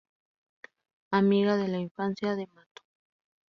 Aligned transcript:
Amiga 1.11 1.57
de 1.57 1.67
la 1.67 1.77
infancia 1.77 2.35
de 2.35 2.47
Mato. 2.47 2.81